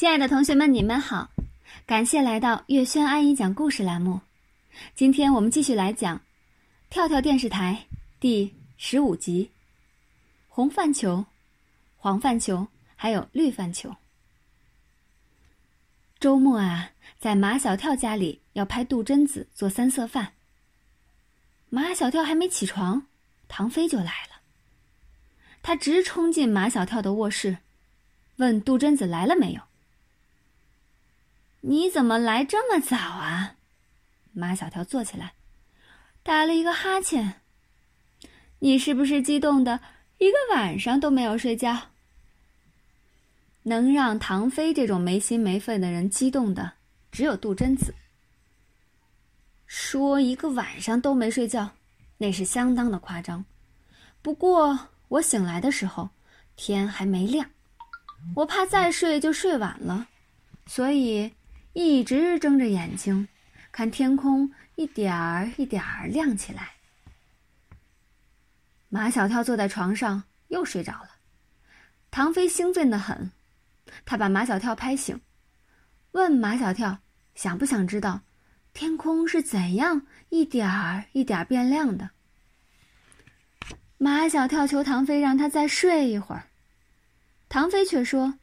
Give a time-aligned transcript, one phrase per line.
[0.00, 1.28] 亲爱的同学们，你们好！
[1.84, 4.18] 感谢来到月轩阿姨讲故事栏目。
[4.94, 6.16] 今天我们继续来讲
[6.88, 7.84] 《跳跳电视台》
[8.18, 9.50] 第十五集
[10.48, 11.22] 《红饭球、
[11.98, 12.66] 黄饭球
[12.96, 13.90] 还有绿饭球》。
[16.18, 20.32] 周末啊，在马小跳家里要拍杜真子做三色饭。
[21.68, 23.06] 马小跳还没起床，
[23.48, 24.40] 唐飞就来了。
[25.60, 27.58] 他直冲进马小跳的卧室，
[28.36, 29.60] 问杜真子来了没有。
[31.62, 33.56] 你怎么来这么早啊？
[34.32, 35.34] 马小跳坐起来，
[36.22, 37.40] 打了一个哈欠。
[38.60, 39.80] 你是不是激动的
[40.18, 41.88] 一个晚上都没有睡觉？
[43.64, 46.72] 能让唐飞这种没心没肺的人激动的，
[47.12, 47.94] 只有杜真子。
[49.66, 51.70] 说一个晚上都没睡觉，
[52.16, 53.44] 那是相当的夸张。
[54.22, 56.08] 不过我醒来的时候，
[56.56, 57.50] 天还没亮，
[58.36, 60.08] 我怕再睡就睡晚了，
[60.66, 61.30] 所以。
[61.72, 63.28] 一直睁着眼睛，
[63.70, 66.72] 看天空一点儿一点儿亮起来。
[68.88, 71.10] 马小跳坐在床上又睡着了，
[72.10, 73.30] 唐飞兴奋的很，
[74.04, 75.20] 他把马小跳拍醒，
[76.10, 76.98] 问马小跳
[77.36, 78.22] 想不想知道
[78.72, 82.10] 天空是怎样一点儿一点儿变亮的。
[83.96, 86.48] 马小跳求唐飞让他再睡一会儿，
[87.48, 88.34] 唐飞却说。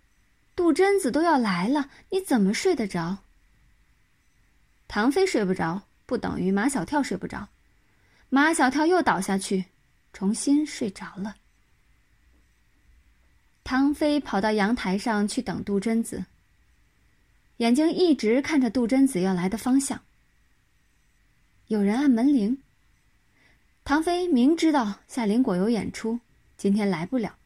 [0.58, 3.20] 杜真子都要来了，你怎么睡得着？
[4.88, 7.50] 唐飞睡不着，不等于马小跳睡不着。
[8.30, 9.66] 马小跳又倒下去，
[10.14, 11.36] 重新睡着了。
[13.64, 16.26] 唐飞跑到阳台上去等杜真子，
[17.58, 20.02] 眼睛一直看着杜真子要来的方向。
[21.68, 22.64] 有人按门铃。
[23.84, 26.20] 唐飞明知道夏林果有演出，
[26.58, 27.38] 今天来不了，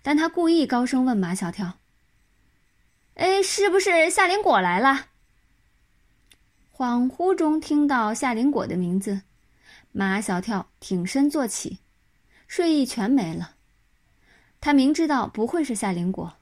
[0.00, 1.80] 但他故意高声问马小跳。
[3.16, 5.06] 哎，是不是夏林果来了？
[6.70, 9.22] 恍惚中听到夏林果的名字，
[9.90, 11.78] 马小跳挺身坐起，
[12.46, 13.56] 睡意全没了。
[14.60, 16.36] 他明知道不会是夏林果，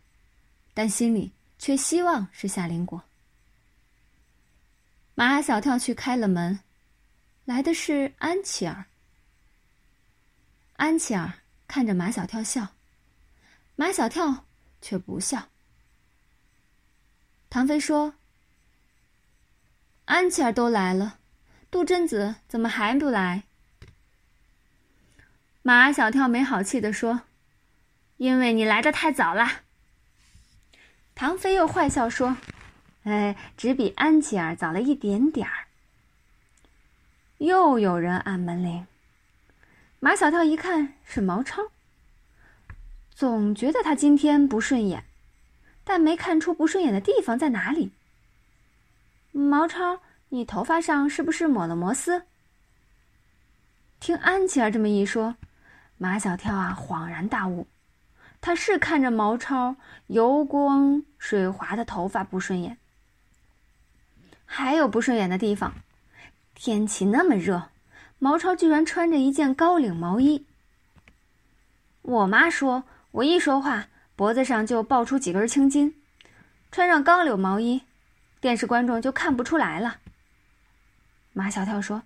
[0.74, 3.04] 但心里却希望是夏林果。
[5.14, 6.58] 马小跳去开了门，
[7.44, 8.86] 来的是安琪儿。
[10.72, 11.34] 安琪儿
[11.68, 12.66] 看着马小跳笑，
[13.76, 14.46] 马小跳
[14.80, 15.50] 却不笑。
[17.54, 18.14] 唐飞说
[20.06, 21.20] ：“安琪儿都来了，
[21.70, 23.44] 杜真子怎么还不来？”
[25.62, 27.20] 马小跳没好气的说
[28.18, 29.62] ：“因为你来的太早了。”
[31.14, 32.36] 唐飞又坏笑说
[33.04, 35.68] ：“哎，只比安琪儿早了一点点儿。”
[37.38, 38.84] 又有人按门铃，
[40.00, 41.70] 马小跳一看是毛超，
[43.14, 45.04] 总觉得他今天不顺眼。
[45.84, 47.92] 但没看出不顺眼的地方在哪里。
[49.32, 50.00] 毛超，
[50.30, 52.22] 你头发上是不是抹了摩丝？
[54.00, 55.36] 听安琪儿这么一说，
[55.98, 57.66] 马小跳啊恍然大悟，
[58.40, 62.78] 他是看着毛超油光水滑的头发不顺眼。
[64.46, 65.74] 还有不顺眼的地方，
[66.54, 67.70] 天气那么热，
[68.18, 70.46] 毛超居然穿着一件高领毛衣。
[72.02, 73.88] 我妈说我一说话。
[74.16, 76.00] 脖子上就爆出几根青筋，
[76.70, 77.82] 穿上钢柳毛衣，
[78.40, 79.98] 电视观众就看不出来了。
[81.32, 82.04] 马小跳说：“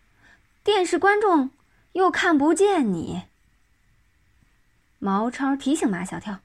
[0.65, 1.51] 电视观众
[1.93, 3.25] 又看不见你。”
[4.99, 6.41] 毛超提醒马小跳：“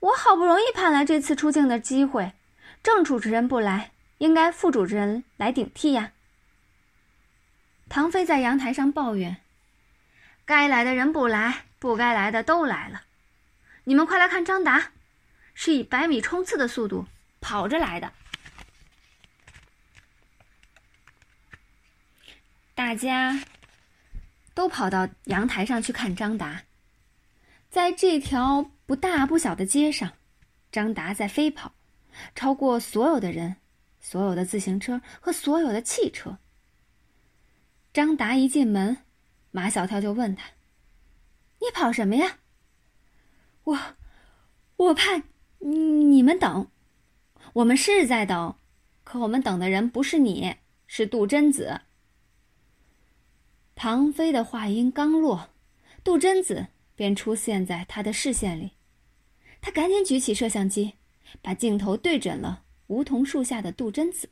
[0.00, 2.34] 我好不容易盼来这次出镜的机会，
[2.82, 6.12] 正主持人不来，应该副主持人来顶替呀。”
[7.88, 9.38] 唐飞在阳台上抱怨
[10.44, 13.04] ：“该来的人不来，不该来的都来了。”
[13.88, 14.92] 你们快来看，张达
[15.54, 17.06] 是以百米冲刺的速度
[17.40, 18.12] 跑着来的。
[22.74, 23.42] 大家
[24.52, 26.64] 都跑到阳台上去看张达。
[27.70, 30.12] 在这条不大不小的街上，
[30.70, 31.74] 张达在飞跑，
[32.34, 33.56] 超过所有的人、
[34.00, 36.36] 所有的自行车和所有的汽车。
[37.94, 38.98] 张达一进门，
[39.50, 40.44] 马小跳就问他
[41.58, 42.36] ：“你跑什么呀？”
[43.68, 43.78] 我，
[44.76, 45.22] 我怕
[45.58, 46.70] 你们等，
[47.52, 48.56] 我们是在等，
[49.04, 50.56] 可我们等的人不是你，
[50.86, 51.82] 是杜真子。
[53.74, 55.50] 唐飞的话音刚落，
[56.02, 58.72] 杜真子便出现在他的视线里，
[59.60, 60.94] 他赶紧举起摄像机，
[61.42, 64.30] 把镜头对准了梧桐树下的杜真子。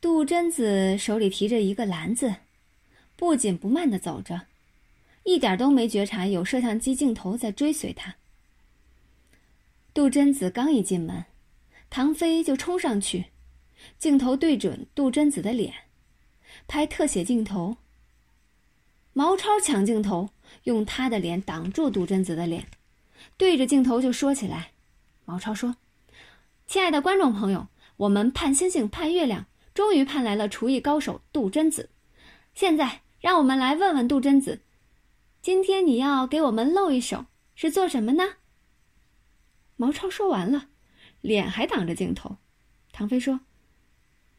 [0.00, 2.36] 杜真子手里提着一个篮子，
[3.16, 4.42] 不紧不慢的走着。
[5.24, 8.16] 一点都没觉察有摄像机镜头在追随他。
[9.94, 11.24] 杜真子刚一进门，
[11.90, 13.26] 唐飞就冲上去，
[13.98, 15.72] 镜头对准杜真子的脸，
[16.66, 17.76] 拍特写镜头。
[19.12, 20.30] 毛超抢镜头，
[20.64, 22.66] 用他的脸挡住杜真子的脸，
[23.36, 24.70] 对着镜头就说起来。
[25.26, 25.76] 毛超说
[26.66, 31.90] ：“亲爱的观众朋友，我们盼星星盼月亮，终于盼来了厨艺高手杜真子。
[32.54, 34.62] 现在，让我们来问问杜真子，
[35.42, 38.36] 今天你要给我们露一手，是做什么呢？”
[39.76, 40.68] 毛超说完了，
[41.20, 42.38] 脸还挡着镜头。
[42.92, 43.40] 唐飞说：“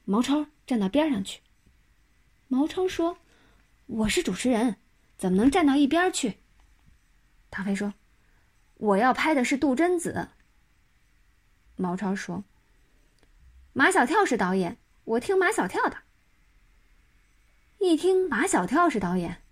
[0.06, 1.42] 毛超站到边上去。”
[2.48, 3.18] 毛超说。
[3.86, 4.78] 我是主持人，
[5.18, 6.38] 怎么能站到一边去？
[7.52, 7.94] 唐飞说
[8.76, 10.30] ：“我要拍的是杜真子。”
[11.76, 12.46] 毛超说
[13.74, 15.98] ：“马小跳是导演，我听马小跳的。”
[17.80, 19.43] 一听马小跳是导演，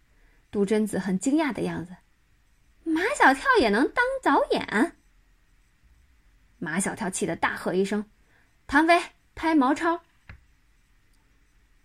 [0.51, 1.95] 杜真子很惊讶的样子。
[2.83, 4.97] 马小跳也能当导演？
[6.59, 8.05] 马小跳气得大喝一声
[8.67, 9.01] ：“唐飞，
[9.33, 10.01] 拍毛超！”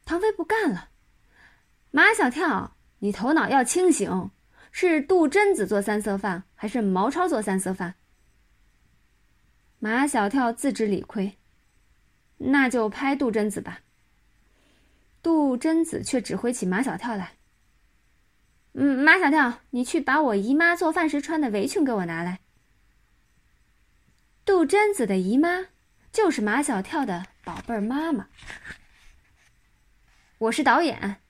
[0.05, 0.91] 唐飞不干了。
[1.91, 4.31] 马小跳，你头脑要清醒，
[4.71, 7.95] 是杜真子做三色饭，还是毛超做三色饭？
[9.79, 11.39] 马小跳自知理亏，
[12.39, 13.81] 那就拍杜真子吧。
[15.23, 17.36] 杜真子却指挥起马小跳来
[18.79, 22.41] ：“嗯，马小跳，你去把我姨妈做饭时穿的围裙给我拿来。”
[24.45, 25.69] 杜真子的姨妈
[26.13, 28.29] 就是马小跳的宝贝儿妈妈。
[30.39, 31.23] 我是导演。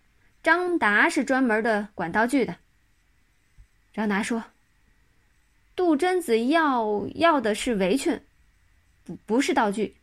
[0.43, 2.57] 张达是专门的管道具的。
[3.93, 4.45] 张达说
[5.75, 8.21] ：“杜真子要要的是围裙，
[9.05, 9.97] 不不是道具。”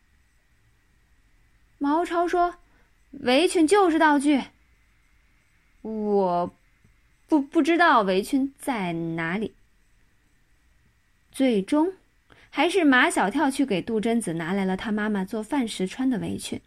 [1.77, 2.55] 毛超说
[3.11, 4.43] ：“围裙就是道具。”
[5.81, 6.55] 我
[7.33, 9.55] 不不知道围裙在哪里。
[11.31, 11.93] 最终，
[12.51, 16.61] 还是马小跳去给杜真子拿来了他妈妈做饭时穿的围裙。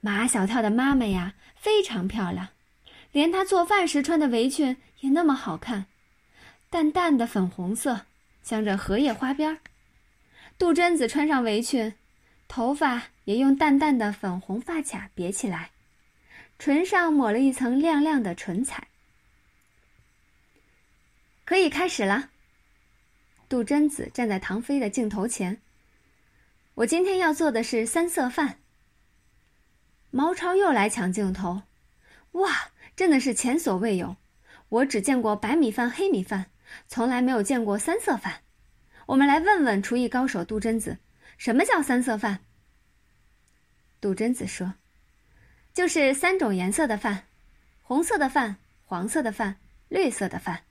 [0.00, 2.48] 马小跳的妈妈呀，非常漂亮，
[3.12, 5.86] 连她做饭时穿的围裙也那么好看，
[6.68, 8.06] 淡淡的粉红色，
[8.42, 9.58] 镶着荷叶花边儿
[10.58, 11.94] 杜真子穿上围裙，
[12.48, 15.70] 头发也用淡淡的粉红发卡别起来，
[16.58, 18.88] 唇上抹了一层亮亮的唇彩。
[21.44, 22.30] 可以开始了。
[23.48, 25.60] 杜真子站在唐飞的镜头前。
[26.74, 28.58] 我今天要做的是三色饭。
[30.10, 31.62] 毛超又来抢镜头，
[32.32, 34.16] 哇，真的是前所未有！
[34.68, 36.46] 我只见过白米饭、黑米饭，
[36.88, 38.40] 从来没有见过三色饭。
[39.06, 40.98] 我们来问问厨艺高手杜真子，
[41.36, 42.40] 什么叫三色饭？
[44.00, 44.74] 杜真子说
[45.74, 47.24] ：“就是三种颜色的饭，
[47.82, 49.56] 红色的饭、黄色的饭、
[49.88, 50.62] 绿色的饭。”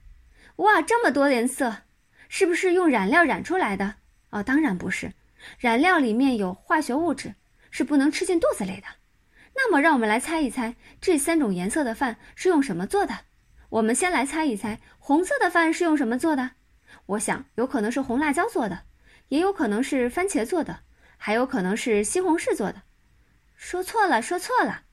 [0.58, 1.78] 哇，这么多颜色，
[2.30, 3.96] 是不是用染料染出来的？
[4.30, 5.12] 哦，当然不是，
[5.58, 7.34] 染料里面有化学物质，
[7.72, 8.84] 是不能吃进肚子里的。
[9.56, 13.18] 那么，让我们来猜一猜，这三种颜色的饭是用什么做的？
[13.70, 16.52] 我们先来猜一猜，红色的饭是用什么做的？
[17.08, 18.84] 我想，有可能是红辣椒做的，
[19.30, 20.82] 也有可能是番茄做的，
[21.18, 22.84] 还有可能是西红柿做的。
[23.56, 24.84] 说错了，说错了，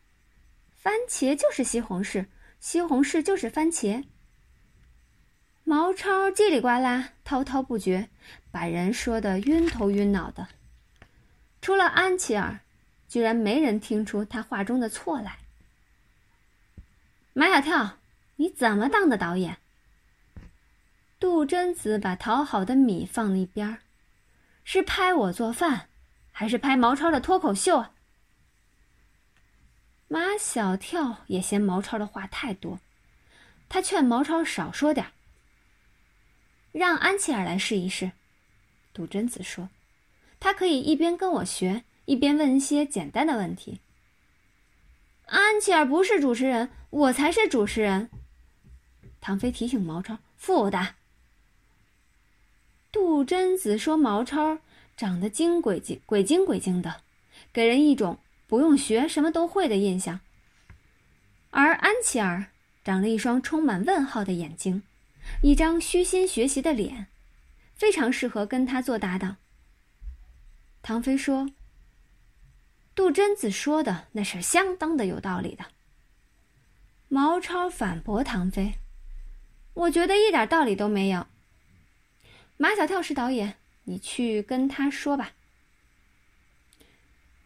[0.75, 2.27] 番茄就是西红柿，
[2.59, 4.05] 西红柿就是番茄。
[5.65, 8.09] 毛超叽里呱啦，滔滔不绝，
[8.51, 10.49] 把人说的晕头晕脑的。
[11.61, 12.61] 除了安琪儿。
[13.11, 15.39] 居然没人听出他话中的错来。
[17.33, 17.99] 马小跳，
[18.37, 19.59] 你怎么当的导演？
[21.19, 23.79] 杜真子把讨好的米放了一边儿，
[24.63, 25.89] 是拍我做饭，
[26.31, 27.91] 还是拍毛超的脱口秀啊？
[30.07, 32.79] 马小跳也嫌毛超的话太多，
[33.69, 35.05] 他劝毛超少说点
[36.73, 38.13] 让安琪儿来试一试。
[38.93, 39.69] 杜真子说
[40.41, 43.79] ：“他可以一边跟我学。”一边问一些简单的问题。
[45.27, 48.11] 安琪儿不是主持人，我才是主持人。
[49.21, 50.97] 唐飞提醒毛超：“负的。”
[52.91, 54.59] 杜真子说：“毛超
[54.97, 57.03] 长得精鬼精鬼精鬼精的，
[57.53, 60.19] 给人一种不用学什么都会的印象。
[61.51, 62.47] 而安琪儿
[62.83, 64.83] 长了一双充满问号的眼睛，
[65.43, 67.09] 一张虚心学习的脸，
[67.75, 69.37] 非常适合跟他做搭档。”
[70.83, 71.51] 唐飞说。
[72.93, 75.65] 杜真子说的那是相当的有道理的。
[77.09, 78.75] 毛超反驳唐飞
[79.73, 81.27] ：“我觉得一点道理都没有。”
[82.59, 85.33] 马小跳是导演，你去跟他说吧。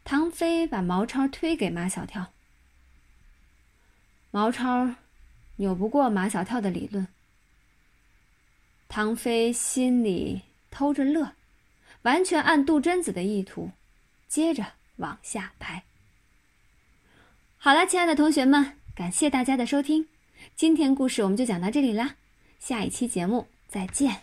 [0.03, 2.33] 唐飞把毛超推给马小跳。
[4.33, 4.97] 毛超
[5.57, 7.07] 扭不过马小跳的理论。
[8.95, 11.33] 唐飞心里偷着乐，
[12.03, 13.73] 完全按杜真子的意图，
[14.29, 14.65] 接着
[14.99, 15.83] 往下拍。
[17.57, 20.07] 好了，亲爱的同学们，感谢大家的收听，
[20.55, 22.15] 今天故事我们就讲到这里啦，
[22.61, 24.23] 下一期节目再见。